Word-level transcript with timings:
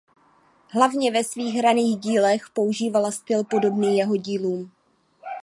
Hlavně 0.69 1.11
ve 1.11 1.23
svých 1.23 1.59
raných 1.59 1.97
dílech 1.99 2.49
používala 2.49 3.11
styl 3.11 3.43
podobný 3.43 3.97
jeho 3.97 4.15
dílům. 4.15 4.71